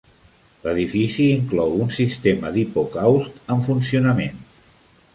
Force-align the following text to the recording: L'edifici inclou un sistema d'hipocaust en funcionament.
L'edifici 0.63 1.27
inclou 1.33 1.77
un 1.85 1.93
sistema 1.97 2.53
d'hipocaust 2.57 3.41
en 3.57 3.65
funcionament. 3.71 4.45